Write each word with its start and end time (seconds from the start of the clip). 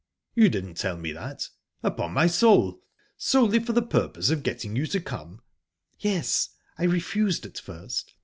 "You 0.33 0.49
didn't 0.49 0.77
tell 0.77 0.97
me 0.97 1.11
that!...Upon 1.11 2.11
my 2.11 2.25
soul!...Solely 2.25 3.59
for 3.59 3.73
the 3.73 3.83
purpose 3.83 4.31
of 4.31 4.41
getting 4.41 4.75
you 4.75 4.87
to 4.87 4.99
come? 4.99 5.43
"Yes. 5.99 6.49
I 6.75 6.85
refused 6.85 7.45
at 7.45 7.59
first. 7.59 8.15